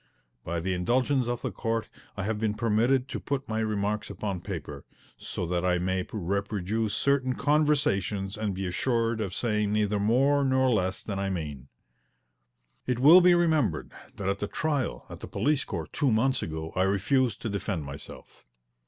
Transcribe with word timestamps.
By 0.43 0.59
the 0.59 0.73
indulgence 0.73 1.27
of 1.27 1.43
the 1.43 1.51
Court 1.51 1.87
I 2.17 2.23
have 2.23 2.39
been 2.39 2.55
permitted 2.55 3.07
to 3.09 3.19
put 3.19 3.47
my 3.47 3.59
remarks 3.59 4.09
upon 4.09 4.41
paper, 4.41 4.83
so 5.15 5.45
that 5.45 5.63
I 5.63 5.77
may 5.77 6.07
reproduce 6.11 6.95
certain 6.95 7.33
conversations 7.35 8.35
and 8.35 8.55
be 8.55 8.65
assured 8.65 9.21
of 9.21 9.31
saying 9.35 9.71
neither 9.71 9.99
more 9.99 10.43
nor 10.43 10.71
less 10.71 11.03
than 11.03 11.19
I 11.19 11.29
mean. 11.29 11.67
It 12.87 12.97
will 12.97 13.21
be 13.21 13.35
remembered 13.35 13.91
that 14.15 14.27
at 14.27 14.39
the 14.39 14.47
trial 14.47 15.05
at 15.07 15.19
the 15.19 15.27
police 15.27 15.63
court 15.63 15.93
two 15.93 16.09
months 16.11 16.41
ago 16.41 16.73
I 16.75 16.81
refused 16.81 17.39
to 17.43 17.49
defend 17.49 17.83
myself. 17.85 18.47